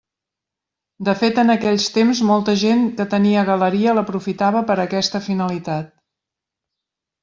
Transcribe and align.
De 1.09 1.13
fet 1.19 1.41
en 1.41 1.55
aquells 1.55 1.85
temps 1.99 2.23
molta 2.31 2.57
gent 2.63 2.83
que 2.97 3.07
tenia 3.13 3.45
galeria 3.53 3.97
l'aprofitava 4.01 4.67
per 4.73 4.81
a 4.81 4.83
aquesta 4.91 5.27
finalitat. 5.31 5.97